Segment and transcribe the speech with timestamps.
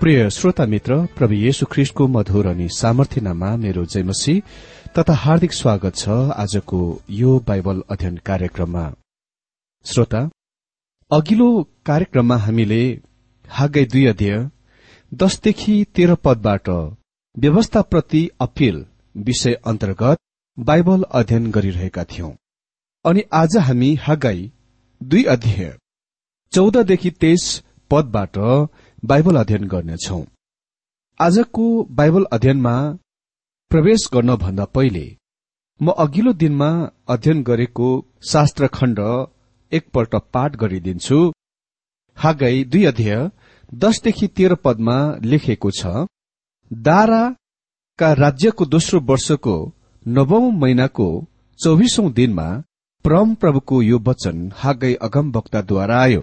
[0.00, 4.34] प्रिय श्रोता मित्र प्रभु येशु ख्रिष्टको मधुर अनि सामर्थ्यनामा मेरो जयमसी
[4.98, 6.80] तथा हार्दिक स्वागत छ आजको
[7.10, 8.84] यो बाइबल अध्ययन कार्यक्रममा।
[9.86, 10.22] श्रोता
[11.10, 11.50] अघिल्लो
[11.86, 12.80] कार्यक्रममा हामीले
[13.44, 14.38] हागै दुई अध्यय
[15.12, 16.68] दसदेखि तेह्र पदबाट
[17.34, 18.84] व्यवस्थाप्रति अपिल
[19.28, 20.18] विषय अन्तर्गत
[20.58, 22.34] बाइबल अध्ययन गरिरहेका थियौं।
[23.04, 24.50] अनि आज हामी हागाई
[25.00, 25.74] दुई अध्यय
[26.52, 27.50] चौधदेखि तेइस
[27.90, 28.38] पदबाट
[29.02, 30.16] बाइबल अध्ययन गर्नेछौ।
[31.20, 31.66] आजको
[31.98, 32.72] बाइबल अध्ययनमा
[33.70, 35.04] प्रवेश गर्नभन्दा पहिले
[35.80, 36.68] म अघिल्लो दिनमा
[37.08, 37.88] अध्ययन गरेको
[38.32, 38.98] शास्त्र खण्ड
[39.72, 41.20] एकपल्ट पाठ गरिदिन्छु।
[42.18, 43.16] हागाई दुई अध्यय
[43.82, 46.06] दसदेखि तेह्र पदमा लेखेको छ
[46.70, 49.56] दाराका राज्यको दोस्रो वर्षको
[50.06, 51.08] नवौं महिनाको
[51.60, 52.48] चौबिसौं दिनमा
[53.04, 56.22] परम प्रभुको यो वचन हागै अगम वक्ताद्वारा आयो।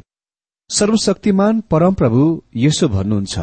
[0.70, 2.22] सर्वशक्तिमान परमप्रभु
[2.56, 3.40] यसो भन्नुहुन्छ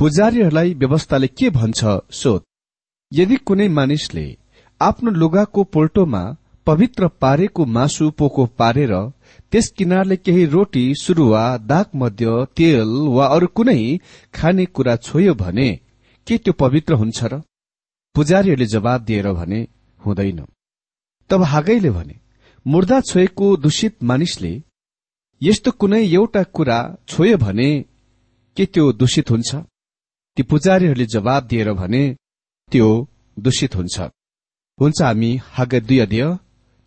[0.00, 2.42] पुजारीहरूलाई व्यवस्थाले के भन्छ सोध।
[3.12, 4.24] यदि कुनै मानिसले
[4.80, 6.20] आफ्नो लुगाको पोल्टोमा
[6.66, 8.92] पवित्र पारेको मासु पोको पारेर
[9.52, 13.80] त्यस किनारले केही रोटी सुरुवा दाग मध्य तेल वा अरू कुनै
[14.34, 15.68] खाने कुरा छोयो भने
[16.26, 17.40] के त्यो पवित्र हुन्छ र?
[18.14, 19.66] पुजारीहरूले जवाब दिएर भने
[19.98, 20.44] हुँदैन।
[21.30, 22.20] तब हागैले भने
[22.66, 24.54] मुर्दा छोएको दूषित मानिसले
[25.42, 26.78] यस्तो कुनै एउटा कुरा
[27.08, 27.68] छोयो भने
[28.56, 29.50] के त्यो दूषित हुन्छ?
[30.36, 32.02] ती पुजारीहरूले जवाब दिएर भने
[32.72, 32.88] त्यो
[33.36, 33.96] दूषित हुन्छ।
[34.78, 36.24] हुन्छ हामी हागै दुई अध्यय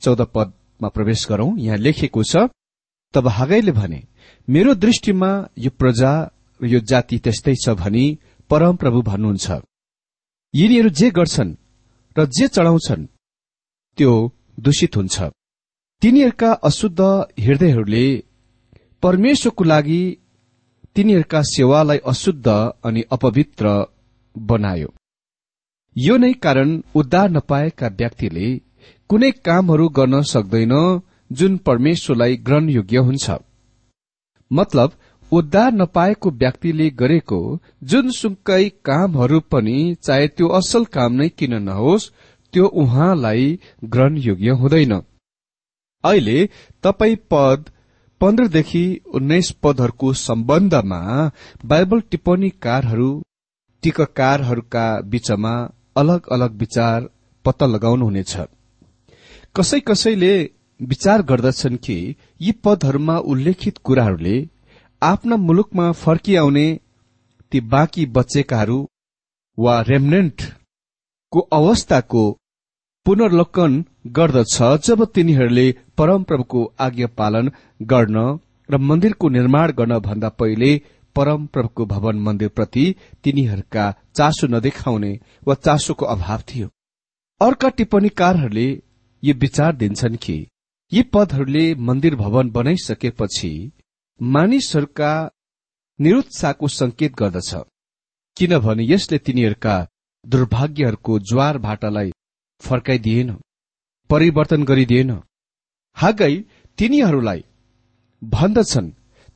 [0.01, 2.49] चौध पदमा प्रवेश गरौं। यहाँ लेखेको छ
[3.13, 3.99] तब हागैले भने
[4.47, 6.11] मेरो दृष्टिमा यो प्रजा
[6.59, 8.05] यो जाति त्यस्तै छ भनी
[8.49, 9.47] परमप्रभु भन्नुहुन्छ।
[10.53, 11.51] यिनीहरू जे गर्छन्
[12.15, 13.09] र जे चढाउँछन्
[13.97, 14.11] त्यो
[14.59, 15.15] दूषित हुन्छ।
[16.01, 16.99] तिनीहरूका अशुद्ध
[17.45, 18.05] हृदयहरूले
[19.03, 20.01] परमेश्वरको लागि
[20.95, 22.47] तिनीहरूका सेवालाई अशुद्ध
[22.85, 23.65] अनि अपवित्र
[24.35, 24.89] बनायो।
[25.95, 28.47] यो नै कारण उद्धार नपाएका व्यक्तिले
[29.09, 30.73] कुनै कामहरू गर्न सक्दैन
[31.31, 33.37] जुन परमेश्वरलाई ग्रहणयोग्य हुन्छ।
[34.51, 34.91] मतलब
[35.31, 37.39] उद्धार नपाएको व्यक्तिले गरेको
[37.83, 42.11] जुन सुकै कामहरू पनि चाहे त्यो असल काम नै किन नहोस्
[42.53, 43.47] त्यो उहाँलाई
[43.85, 44.93] ग्रहणयोग्य हुँदैन।
[46.03, 46.39] अहिले
[46.83, 47.69] तपाई पद
[48.21, 48.83] पन्ध्रदेखि
[49.15, 51.01] उन्नाइस पदहरूको सम्बन्धमा
[51.65, 53.09] बाइबल टिप्पणीकारहरू
[53.83, 55.53] टीकाकारहरूका बीचमा
[55.97, 57.07] अलग अलग विचार
[57.45, 58.35] पत्ता लगाउनुहुनेछ।
[59.55, 60.33] कसै कसैले
[60.79, 61.97] विचार गर्दछन् कि
[62.41, 64.35] यी पदहरूमा उल्लेखित कुराहरूले
[65.01, 66.67] आफ्ना मुलुकमा फर्किआउने
[67.51, 68.79] ती बाँकी बचेकाहरू
[69.57, 72.23] वा रेमनेन्टको अवस्थाको
[73.09, 73.73] पुनर्लोकन
[74.07, 75.63] गर्दछ जब तिनीहरूले
[75.97, 77.47] परमप्रभुको आज्ञा पालन
[77.81, 78.17] गर्न
[78.69, 80.69] र मन्दिरको निर्माण गर्न भन्दा पहिले
[81.15, 82.83] परमप्रभुको भवन मन्दिरप्रति
[83.23, 83.85] तिनीहरूका
[84.15, 85.11] चासो नदेखाउने
[85.47, 86.67] वा चासोको अभाव थियो।
[87.41, 88.67] अर्का टिप्पणीकारहरूले
[89.23, 90.37] यो विचार दिन्छन् कि
[90.91, 93.51] यी पदहरूले मन्दिर भवन बनाइसकेपछि
[94.21, 95.11] मानिसहरूका
[95.99, 97.51] निरुत्साहको संकेत गर्दछ
[98.37, 99.75] किनभने यसले तिनीहरूका
[100.25, 102.11] दुर्भाग्यहरूको ज्वार भाटालाई
[102.61, 103.35] फर्काइदिएन
[104.09, 105.11] परिवर्तन गरिदिएन।
[105.97, 106.33] हागै
[106.77, 107.43] तिनीहरूलाई
[108.21, 108.91] भन्दछन्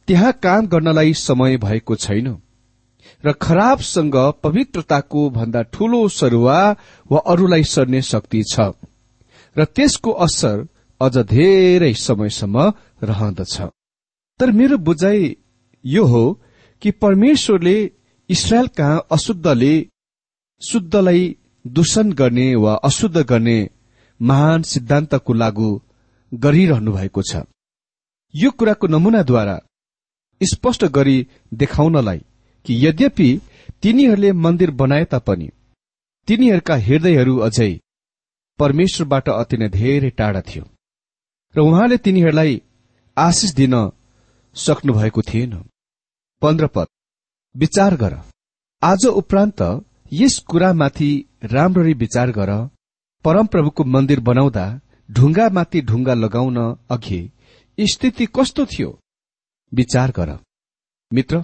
[0.08, 2.28] त्यहाँ काम गर्नलाई समय भएको छैन
[3.24, 6.60] र खराबसँग पवित्रताको भन्दा ठूलो सरुवा
[7.12, 8.72] वा अरूलाई सर्ने शक्ति छ
[9.56, 10.68] र त्यसको असर
[11.02, 12.72] अझ धेरै समयसम्म
[13.04, 13.56] रहँदछ
[14.40, 15.36] तर मेरो बुझाइ
[15.86, 16.24] यो हो
[16.82, 17.78] कि परमेश्वरले
[18.30, 19.74] इसरायल कहाँ अशुद्धले
[20.62, 21.24] शुद्धलाई
[21.66, 23.58] दूषण गर्ने वा अशुद्ध गर्ने
[24.20, 25.70] महान सिद्धान्तको लागू
[26.32, 27.44] गरिरहनु भएको छ।
[28.34, 29.58] यो कुराको नमूनाद्वारा
[30.42, 31.18] स्पष्ट गरी
[31.54, 32.20] देखाउनलाई
[32.66, 33.30] कि यद्यपि
[33.82, 35.50] तिनीहरूले मन्दिर बनाए तापनि
[36.28, 37.72] तिनीहरूका हृदयहरू अझै
[38.60, 40.64] परमेश्वरबाट अति नै धेरै टाढा थियो
[41.56, 42.62] र उहाँले तिनीहरूलाई
[43.18, 43.76] आशिष दिन
[44.56, 45.54] सक्नु भएको थिएन।
[46.42, 46.88] पन्ध्र पद
[47.56, 48.14] विचार गर।
[48.82, 49.62] आज उपरान्त
[50.14, 51.12] यस कुरामाथि
[51.44, 52.50] राम्ररी विचार गर।
[53.26, 54.66] परमप्रभुको मन्दिर बनाउँदा
[55.10, 56.58] ढुङ्गामाथि ढुङ्गा लगाउन
[56.92, 57.22] अघि
[57.78, 58.90] स्थिति कस्तो थियो?
[59.72, 60.38] विचार गर।
[61.12, 61.42] मित्र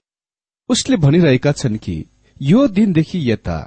[0.69, 1.95] उसले भनिरहेका छन् कि
[2.41, 3.57] यो दिनदेखि यता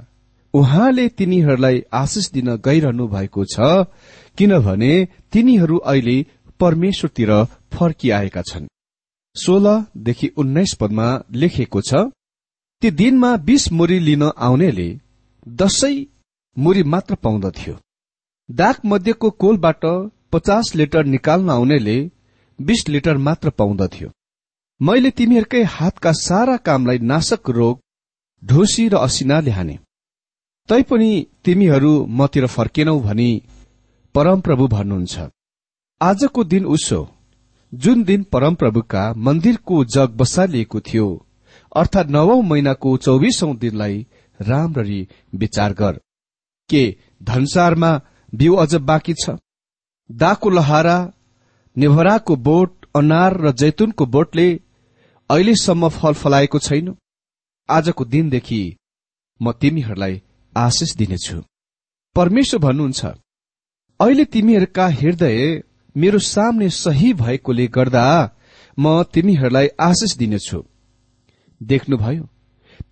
[0.55, 3.87] उहाँले तिनीहरूलाई आशिष दिन गइरहनु भएको छ
[4.39, 4.93] किनभने
[5.33, 6.17] तिनीहरू अहिले
[6.61, 7.33] परमेश्वरतिर
[7.73, 8.73] फर्किआएका छन्।
[9.37, 12.09] सोह्रदेखि उन्नाइस पदमा लेखिएको छ
[12.83, 14.87] ती दिनमा बीस मुरी लिन आउनेले
[15.47, 15.95] दसै
[16.57, 17.75] मुरी मात्र पाउँदथ्यो।
[18.49, 19.85] दाग मध्येको कोलबाट
[20.33, 21.97] पचास लिटर निकाल्न आउनेले
[22.59, 24.09] बीस लिटर मात्र पाउँदथ्यो।
[24.81, 27.81] मैले तिमीहरूकै हातका सारा कामलाई नाशक रोग
[28.43, 29.79] ढोसी र असिनाले हाने।
[30.69, 31.13] तैपनि
[31.45, 33.31] तिमीहरू मतिर फर्केनौ भनी
[34.15, 35.31] परमप्रभु भन्नुहुन्छ।
[36.01, 37.03] आजको दिन उसो
[37.73, 41.11] जुन दिन परमप्रभुका मन्दिरको जग बसालिएको थियो
[41.77, 44.07] अर्थात् नवौं महिनाको चौबिसौं दिनलाई
[44.41, 46.01] राम्ररी विचार गर।
[46.71, 46.85] के
[47.23, 48.01] धनसारमा
[48.35, 49.31] बिउ अझ बाँकी छ?
[50.11, 50.97] दाको लहारा
[51.77, 54.47] नेभराको बोट अनार र जैतुनको बोटले
[55.31, 56.95] अहिलेसम्म फल फलाएको छैन।
[57.69, 58.63] आजको दिनदेखि
[59.41, 60.21] म तिमीहरूलाई
[60.57, 61.43] आशिष दिनेछु।
[62.17, 63.05] परमेश्वर भन्नुहुन्छ
[64.01, 65.63] अहिले तिमीहरूका हृदय
[65.97, 68.05] मेरो सामने सही भएकोले गर्दा
[68.79, 70.63] म तिमीहरूलाई आशिष दिनेछु।
[71.63, 72.29] देख्नुभयो।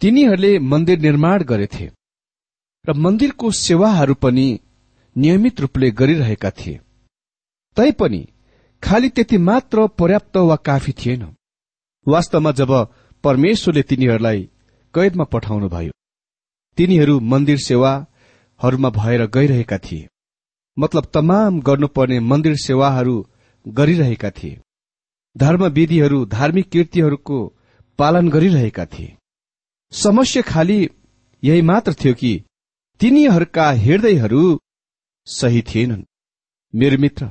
[0.00, 1.86] तिनीहरूले मन्दिर निर्माण गरेथे
[2.84, 4.46] र मन्दिरको सेवाहरू पनि
[5.16, 6.80] नियमित रूपले गरिरहेका थिए।
[7.76, 8.26] तैपनि
[8.82, 11.22] खालि त्यति मात्र पर्याप्त वा काफी थिएन।
[12.06, 12.70] वास्तवमा जब
[13.24, 14.48] परमेश्वरले तिनीहरूलाई
[14.94, 15.92] कैदमा पठाउनुभयो
[16.78, 20.08] तिनीहरू मन्दिर सेवाहरूमा भएर गइरहेका थिए।
[20.76, 23.26] मतलब तमाम गर्नुपर्ने मन्दिर सेवाहरू
[23.66, 24.60] गरिरहेका थिए।
[25.36, 27.38] धर्म विधिहरू धार्मिक कृतिहरूको
[28.00, 29.16] पालन गरिरहेका थिए।
[29.92, 30.78] समस्या खालि
[31.42, 32.32] यही मात्र थियो कि
[33.00, 34.44] तिनीहरूका हृदयहरू
[35.26, 36.04] सही थिएनन्।
[36.74, 37.28] मेरो मित्र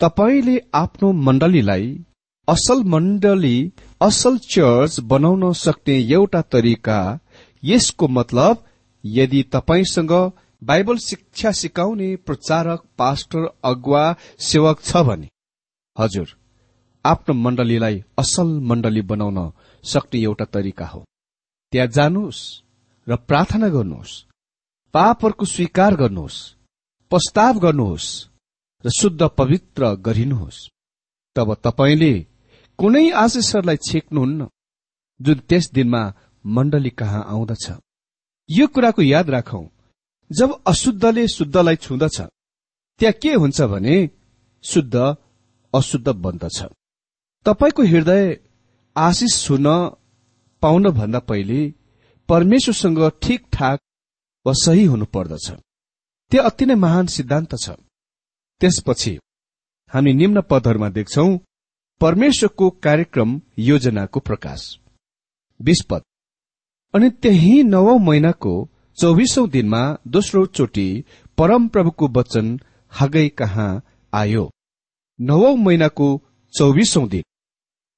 [0.00, 1.86] तपाईँले आफ्नो मण्डलीलाई
[2.48, 3.56] असल मण्डली
[4.00, 6.98] असल चर्च बनाउन सक्ने एउटा तरिका
[7.62, 8.64] यसको मतलब
[9.04, 10.12] यदि तपाईँसँग
[10.62, 14.04] बाइबल शिक्षा सिकाउने प्रचारक पास्टर अगुवा
[14.40, 15.28] सेवक छ भने
[15.96, 16.36] हजुर
[17.04, 19.38] आफ्नो मण्डलीलाई असल मण्डली बनाउन
[19.86, 21.00] सक्ने एउटा तरिका हो।
[21.72, 22.42] त्यहाँ जानुहोस्
[23.06, 24.14] र प्रार्थना गर्नुहोस्
[24.94, 26.38] पापहरूको स्वीकार गर्नुहोस्
[27.10, 28.08] प्रस्ताव गर्नुहोस्
[28.84, 30.58] र शुद्ध पवित्र गरिनुहोस्।
[31.36, 32.12] तब तपाईँले
[32.78, 34.48] कुनै आशिषहरूलाई छेक्नुहुन्न
[35.20, 36.02] जुन त्यस दिनमा
[36.44, 37.66] मण्डली कहाँ आउँदछ।
[38.48, 39.62] यो कुराको याद राखौ
[40.30, 42.18] जब अशुद्धले शुद्धलाई छुँदछ
[43.00, 43.96] त्यहाँ के हुन्छ भने
[44.64, 44.94] शुद्ध
[45.74, 46.58] अशुद्ध बन्दछ।
[47.46, 48.24] तपाईँको हृदय
[48.96, 49.66] आशिष हुन
[50.62, 51.60] पाउन भन्दा पहिले
[52.28, 53.80] परमेश्वरसँग ठिकठाक
[54.46, 55.50] वा सही हुनु पर्दछ
[56.32, 57.70] त्यो अति नै महान सिद्धान्त छ।
[58.60, 59.12] त्यसपछि
[59.92, 61.26] हामी निम्न पदहरूमा देख्छौ
[62.00, 64.62] परमेश्वरको कार्यक्रम योजनाको प्रकाश।
[65.90, 66.02] पद।
[66.94, 68.54] अनि त्यही नवौं महिनाको
[68.98, 70.88] चौबिसौं दिनमा दोस्रो चोटि
[71.38, 72.46] परमप्रभुको वचन
[72.92, 73.70] हागै कहाँ
[74.12, 74.44] आयो?
[75.20, 76.08] नवौं महिनाको
[76.54, 77.24] चौबिसौं दिन।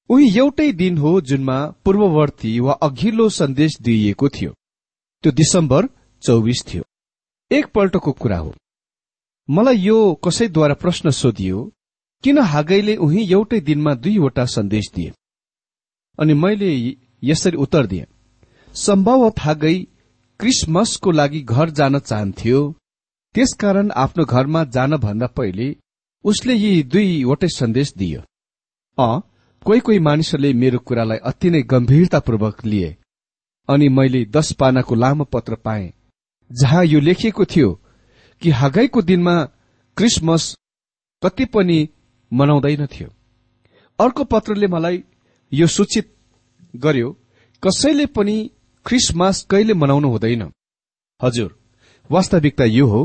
[0.09, 4.51] उही एउटै दिन हो जुनमा पूर्ववर्ती वा अघिल्लो सन्देश दिइएको थियो।
[5.23, 5.89] त्यो दिसम्बर
[6.23, 6.83] चौबिस थियो।
[7.51, 8.53] एकपल्टको कुरा हो।
[9.49, 11.71] मलाई यो कसैद्वारा प्रश्न सोधियो
[12.23, 15.11] किन हागैले उही एउटै दिनमा दुईवटा सन्देश दिए?
[16.19, 16.71] अनि मैले
[17.23, 18.05] यसरी उत्तर दिए
[18.75, 19.77] सम्भवत हागै
[20.39, 22.59] क्रिसमसको लागि घर जान चाहन्थ्यो
[23.35, 25.75] त्यसकारण आफ्नो घरमा जान भन्दा पहिले
[26.25, 28.21] उसले यी दुईवटै सन्देश दियो।
[28.97, 29.09] अ
[29.65, 32.97] कोही कोही मानिसहरूले मेरो कुरालाई अति नै गम्भीरतापूर्वक लिए।
[33.69, 35.93] अनि मैले दश पानाको लामो पत्र पाएँ
[36.51, 37.81] जहाँ यो लेखिएको थियो
[38.41, 39.35] कि हगाईको दिनमा
[39.97, 40.55] क्रिसमस
[41.23, 41.89] कति पनि
[42.33, 43.07] मनाउँदैनथ्यो
[43.99, 45.03] अर्को पत्रले मलाई
[45.53, 46.15] यो सूचित
[46.75, 47.11] गर्यो
[47.63, 48.51] कसैले पनि
[48.85, 50.51] क्रिसमस कहिले मनाउनु हुँदैन।
[51.21, 51.59] हजुर
[52.11, 53.01] वास्तविकता यो हो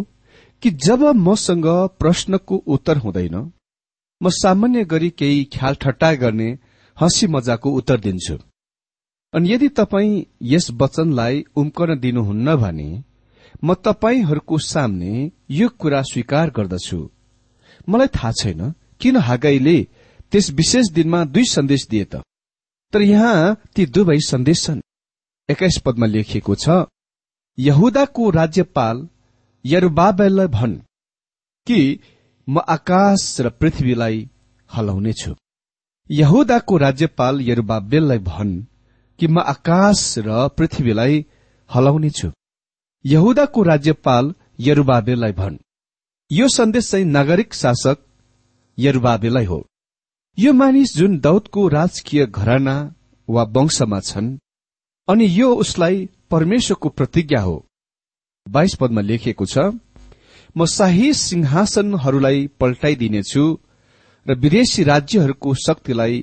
[0.62, 1.66] कि जब मसँग
[2.00, 3.52] प्रश्नको उत्तर हुँदैन
[4.21, 6.50] म सामान्य गरी केही ख्याल ठट्टा गर्ने
[6.97, 8.37] हँसी मजाको उत्तर दिन्छु।
[9.35, 12.90] अनि यदि तपाईँ यस वचनलाई उम्कन दिनुहुन्न भने
[13.64, 16.99] म तपाईँहरूको सामने यो कुरा स्वीकार गर्दछु।
[17.88, 18.61] मलाई थाहा छैन
[19.00, 19.78] किन हागाईले
[20.33, 22.23] त्यस विशेष दिनमा दुई सन्देश दिए त।
[22.92, 24.80] तर यहाँ ती दुवै सन्देश छन्।
[25.49, 26.87] एक्काइस पदमा लेखिएको छ
[27.59, 28.97] यहुदाको राज्यपाल
[29.64, 30.75] यरुबाबेललाई भन्
[31.66, 31.78] कि
[32.48, 34.28] म आकाश र पृथ्वीलाई
[34.70, 35.34] हलाउनेछु।
[36.10, 38.62] यहुदाको राज्यपाल यरुबाबेललाई भन्
[39.18, 41.24] कि म आकाश र पृथ्वीलाई
[41.70, 42.28] हलाउनेछु।
[43.04, 45.56] यहुदाको राज्यपाल यरुबाबेलाई भन्
[46.30, 47.98] यो सन्देश चाहिँ नागरिक शासक
[48.78, 49.60] यरुबाबेलाई हो।
[50.38, 52.76] यो मानिस जुन दाउदको राजकीय घराना
[53.28, 54.36] वा वंशमा छन्
[55.08, 57.56] अनि यो उसलाई परमेश्वरको प्रतिज्ञा हो।
[58.46, 59.58] बाइस पदमा लेखिएको छ
[60.56, 63.44] म शाही सिंहासनहरूलाई पल्टाइदिनेछु
[64.26, 66.16] र विदेशी राज्यहरूको शक्तिलाई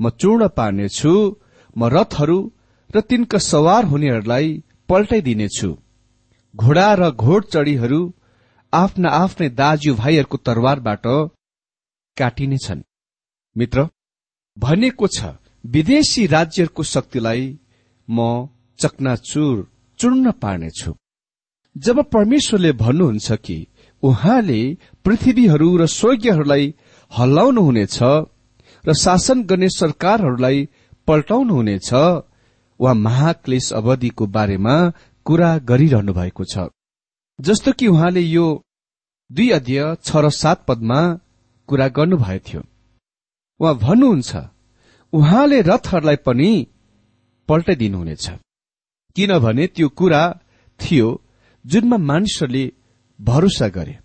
[0.00, 1.12] म चूर्ण पार्नेछु।
[1.76, 2.38] म रथहरू
[2.90, 4.46] र तिनका सवार हुनेहरूलाई
[4.88, 5.70] पल्टाइदिनेछु।
[6.54, 8.00] घोडा र घोडचडीहरू
[8.72, 11.04] आफ्ना आफ्नै दाजु भाइहरूको तरवारबाट
[12.16, 12.86] काटिनेछन्।
[13.56, 13.78] मित्र
[14.56, 15.18] भनेको छ
[15.64, 17.42] विदेशी राज्यहरूको शक्तिलाई
[18.08, 18.18] म
[18.78, 19.56] चकनाचुर
[19.98, 20.90] चूर्ण पार्नेछु।
[21.76, 23.66] जब परमेश्वरले भन्नुहुन्छ कि
[24.02, 24.60] उहाँले
[25.04, 26.74] पृथ्वीहरू र स्वर्गीयहरूलाई
[27.18, 27.98] हल्लाउनुहुनेछ
[28.84, 30.68] र शासन गर्ने सरकारहरूलाई
[31.06, 31.92] पल्टाउनुहुनेछ
[32.80, 34.76] वा महाक्लेश अवधिको बारेमा
[35.24, 36.68] कुरा गरिरहनु भएको छ।
[37.38, 38.46] जस्तो कि उहाँले यो
[39.30, 41.00] दुई अध्यय छ र सात पदमा
[41.68, 42.62] कुरा गर्नुभएको थियो।
[43.60, 44.36] उहाँ भन्नुहुन्छ
[45.12, 46.50] उहाँले रथहरूलाई पनि
[47.48, 48.30] पल्टाइदिनुहुनेछ।
[49.16, 50.22] किनभने त्यो कुरा
[50.80, 51.08] थियो
[51.66, 52.72] जुनमा मानिसहरूले
[53.20, 53.98] भरोसा गरे।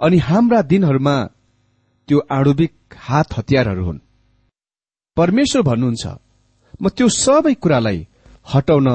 [0.00, 1.16] अनि हाम्रा दिनहरूमा
[2.08, 3.98] त्यो आणुविक हात हतियारहरू हुन्।
[5.16, 6.04] परमेश्वर भन्नुहुन्छ
[6.82, 8.06] म त्यो सबै कुरालाई
[8.54, 8.88] हटाउन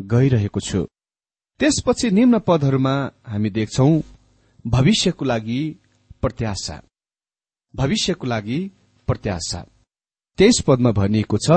[0.00, 0.80] गइरहेको छु।
[1.60, 2.94] त्यसपछि निम्न पदहरूमा
[3.26, 3.90] हामी देख्छौ
[4.66, 5.60] भविष्यको लागि
[6.22, 6.76] प्रत्याशा।
[7.74, 8.58] भविष्यको लागि
[9.06, 9.60] प्रत्याशा।
[10.38, 11.48] त्यस पदमा भनिएको छ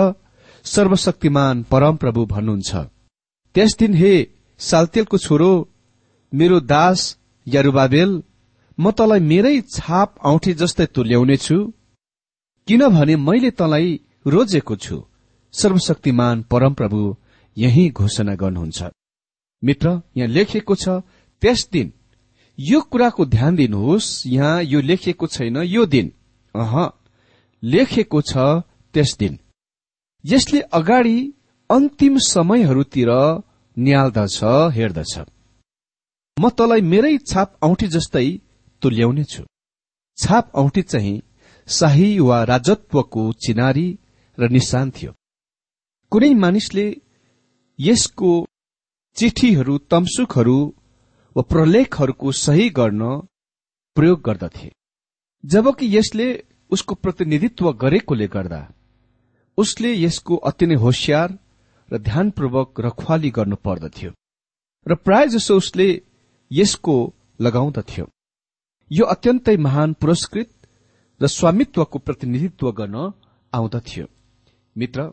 [0.66, 2.72] सर्वशक्तिमान परमप्रभु भन्नुहुन्छ।
[3.56, 4.14] त्यस दिन हे
[4.70, 5.52] सालतेलको छोरो
[6.34, 7.00] मेरो दास
[7.48, 8.12] यरुबाबेल
[8.78, 11.58] म तलाई मेरै छाप औठी जस्तै तुल्याउनेछु
[12.68, 13.90] किनभने मैले तलाई
[14.28, 14.98] रोजेको छु।
[15.54, 17.02] सर्वशक्तिमान परमप्रभु
[17.58, 18.80] यही घोषणा गर्नुहुन्छ।
[19.64, 20.86] मित्र यहाँ लेखिएको छ
[21.42, 21.88] त्यस दिन।
[22.58, 26.08] यो कुराको ध्यान दिनुहोस्। यहाँ यो लेखिएको छैन यो दिन।
[26.56, 26.74] अह
[27.64, 28.34] लेखेको छ
[28.94, 29.34] त्यस दिन।
[30.24, 31.18] यसले अगाडि
[31.70, 33.12] अन्तिम समयहरूतिर
[33.78, 34.40] निहाल्दछ
[34.76, 35.14] हेर्दछ।
[36.38, 38.28] म तलाई मेरै छाप औठी जस्तै
[38.82, 39.44] तुल्याउनेछु।
[40.18, 41.22] छाप औठी चाहिँ
[41.68, 43.88] शाही वा राजत्वको चिनारी
[44.38, 45.12] र निशान थियो।
[46.12, 46.86] कुनै मानिसले
[47.80, 48.32] यसको
[49.18, 50.60] चिठीहरू तमसुकहरू
[51.36, 53.04] वा प्रलेखहरूको सही गर्न
[53.98, 54.70] प्रयोग गर्दथे।
[55.44, 56.28] जबकि यसले
[56.72, 58.62] उसको प्रतिनिधित्व गरेकोले गर्दा
[59.58, 61.30] उसले यसको अति नै होसियार
[61.92, 64.12] र ध्यानपूर्वक रखवाली गर्नु पर्दथ्यो।
[64.88, 65.88] र प्राय जसो उसले
[66.52, 66.96] यसको
[67.42, 68.06] लगाउँदथ्यो।
[68.92, 70.50] यो अत्यन्तै महान पुरस्कृत
[71.22, 73.12] र स्वामित्वको प्रतिनिधित्व गर्न
[73.54, 74.06] आउँदथ्यो।
[74.76, 75.12] मित्र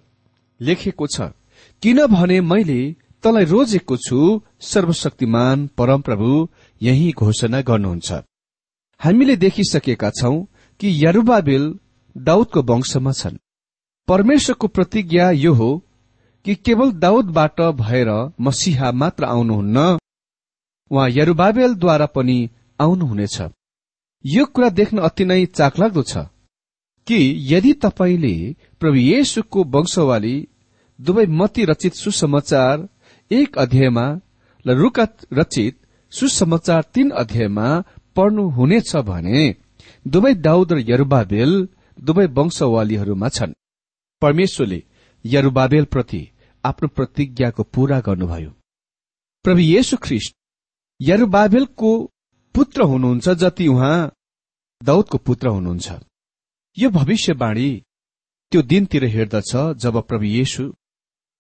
[0.61, 1.21] लेखेको छ
[1.83, 2.81] किनभने मैले
[3.25, 4.19] तलाई रोजेको छु
[4.61, 6.31] सर्वशक्तिमान परमप्रभु
[6.81, 8.13] यही घोषणा गर्नुहुन्छ।
[9.01, 10.37] हामीले देखिसकेका छौं
[10.81, 11.65] कि यरुबाबेल
[12.17, 13.37] दाउदको वंशमा छन्।
[14.09, 15.71] परमेश्वरको प्रतिज्ञा यो हो
[16.49, 18.09] कि केवल दाउदबाट भएर
[18.41, 19.79] मसिहा मात्र आउनुहुन्न
[20.91, 22.37] उहाँ यरुबाबेलद्वारा पनि
[22.81, 23.37] आउनुहुनेछ।
[24.25, 26.25] यो कुरा देख्न अति नै चाखलाग्दो छ
[27.07, 27.19] कि
[27.51, 28.33] यदि तपाईँले
[28.81, 30.37] प्रभु येशुको वंशवाली
[30.99, 32.89] दुवै मती रचित सुसमाचार
[33.31, 34.07] एक अध्यायमा
[34.65, 35.77] र रुकत रचित
[36.13, 37.69] सुसमाचार तीन अध्यायमा
[38.17, 39.45] पढ्नुहुनेछ भने
[40.07, 41.53] दुवै दाउद र यरुबाबेल
[41.99, 43.59] दुवै वंशवालीहरूमा छन्।
[44.23, 44.83] परमेश्वरले
[45.25, 46.25] यरुबाबेल प्रति
[46.69, 48.51] आफ्नो प्रतिज्ञाको पूरा गर्नुभयो।
[49.45, 50.35] प्रभु येशु ख्रिस्ट
[51.01, 51.91] यरुबाबेलको
[52.55, 53.99] पुत्र हुनुहुन्छ जति उहाँ
[54.81, 55.89] दौदको पुत्र हुनुहुन्छ।
[56.77, 57.71] यो भविष्यवाणी
[58.53, 59.53] त्यो दिनतिर हेर्दछ
[59.83, 60.73] जब प्रभु येशु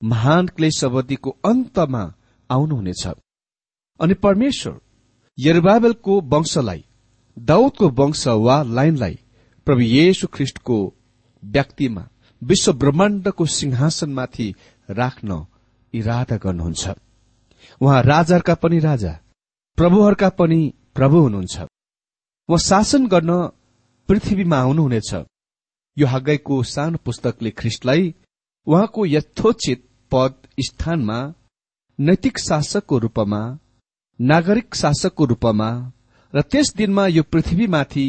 [0.03, 2.03] महान क्लेश अवधिको अन्तमा
[2.51, 3.07] आउनुहुनेछ।
[4.01, 4.81] अनि परमेश्वर
[5.38, 6.85] यरुबाबेलको वंशलाई
[7.37, 9.19] दाउदको वंश वा लाइनलाई
[9.67, 10.79] प्रभु येशु ख्रिष्टको
[11.43, 12.09] व्यक्तिमा
[12.43, 14.55] विश्व ब्रह्माण्डको सिंहासनमाथि
[14.88, 15.46] राख्न
[15.94, 16.88] इरादा गर्नुहुन्छ।
[17.81, 19.12] उहाँ राजाहरूका पनि राजा
[19.79, 20.61] प्रभुहरूका पनि
[20.94, 21.57] प्रभु हुनुहुन्छ।
[22.48, 23.33] उहाँ शासन गर्न
[24.09, 25.11] पृथ्वीमा आउनुहुनेछ।
[25.96, 28.14] यो हगाईको सानो पुस्तकले ख्रिस्टलाई
[28.66, 29.81] उहाँको यथोचित
[30.12, 31.18] पद स्थानमा
[31.98, 33.40] नैतिक शासकको रूपमा
[34.20, 35.68] नागरिक शासकको रूपमा
[36.33, 38.07] र त्यस दिनमा यो पृथ्वीमाथि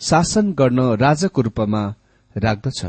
[0.00, 1.82] शासन गर्न राजाको रूपमा
[2.36, 2.80] राख्दछ।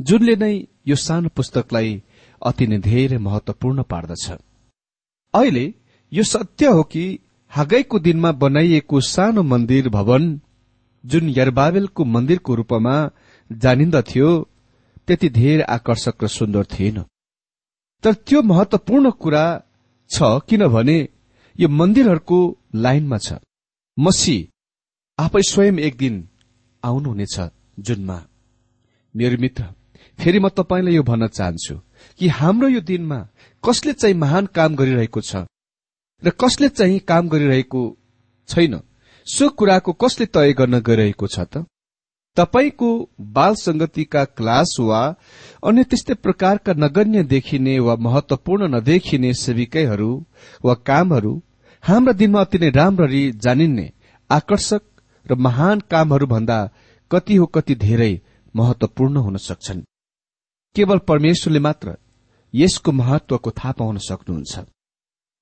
[0.00, 0.54] जुनले नै
[0.86, 2.02] यो सानो पुस्तकलाई
[2.42, 4.24] अति नै धेरै महत्वपूर्ण पार्दछ।
[5.34, 5.66] अहिले
[6.12, 7.04] यो सत्य हो कि
[7.52, 10.24] हागैको दिनमा बनाइएको सानो मन्दिर भवन
[11.04, 12.94] जुन यरबाबेलको मन्दिरको रूपमा
[13.50, 14.28] जानिन्दथ्यो
[15.06, 16.98] त्यति धेरै आकर्षक र सुन्दर थिएन।
[18.04, 19.44] तर त्यो महत्वपूर्ण कुरा
[20.10, 20.16] छ
[20.48, 20.98] किनभने
[21.58, 22.38] यो मन्दिरहरूको
[22.74, 23.38] लाइनमा छ।
[23.98, 24.36] मसी
[25.18, 26.14] आफै स्वयं एक दिन
[26.82, 27.36] आउनुहुनेछ
[27.78, 28.18] जुनमा।
[29.14, 29.62] मेरो मित्र
[30.18, 31.74] फेरि म तपाईँलाई यो भन्न चाहन्छु।
[32.18, 33.28] कि हाम्रो यो दिनमा
[33.64, 35.36] कसले चाहिँ महान काम गरिरहेको छ
[36.22, 37.98] र कसले चाहिँ काम गरिरहेको
[38.48, 38.80] छैन?
[39.26, 41.64] सो कुराको कसले तय गर्न गइरहेको छ त?
[42.36, 42.88] तपाईँको
[43.20, 45.02] बाल संगतिका क्लास वा
[45.64, 50.10] अन्य त्यस्तै प्रकारका नगण्य देखिने वा महत्वपूर्ण नदेखिने सेविकैहरू
[50.64, 51.42] वा कामहरू
[51.84, 53.92] हाम्रा दिनमा अति नै राम्ररी जानिने
[54.30, 54.82] आकर्षक
[55.26, 56.58] र महान कामहरू भन्दा
[57.10, 58.12] कति हो कति धेरै
[58.56, 59.82] महत्वपूर्ण हुन सक्छन्।
[60.76, 61.96] केवल परमेश्वरले मात्र
[62.54, 64.58] यसको महत्वको थाहा पाउन सक्नुहुन्छ।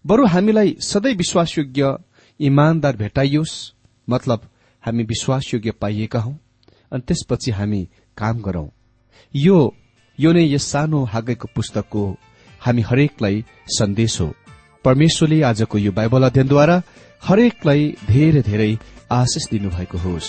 [0.05, 1.97] बरु हामीलाई सधैँ विश्वासयोग्य
[2.41, 3.55] इमान्दार भेटाइयोस्
[4.09, 4.49] मतलब
[4.85, 6.33] हामी विश्वासयोग्य पाइएका हौ
[6.93, 7.83] अनि त्यसपछि हामी
[8.17, 8.69] काम गरौं।
[9.35, 9.59] यो
[10.19, 12.05] यो नै यस सानो हागैको पुस्तकको
[12.61, 13.45] हामी हरेकलाई
[13.79, 14.33] सन्देश हो।
[14.85, 16.83] परमेश्वरले आजको यो बाइबल अध्ययनद्वारा
[17.23, 18.73] हरेकलाई धेरै धेरै
[19.13, 20.29] आशिष दिनुभएको होस्।